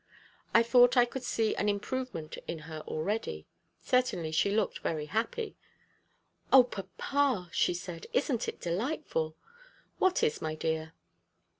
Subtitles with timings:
[0.51, 3.45] I thought I could see an improvement in her already.
[3.83, 5.55] Certainly she looked very happy.
[6.51, 9.35] "O, papa!" she said, "isn't it delightful?"
[9.99, 10.93] "What is, my dear?"